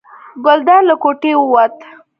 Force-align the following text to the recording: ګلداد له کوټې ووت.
ګلداد 0.45 0.81
له 0.89 0.95
کوټې 1.03 1.31
ووت. 1.37 1.73